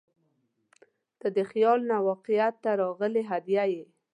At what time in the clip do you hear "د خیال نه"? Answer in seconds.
1.37-1.97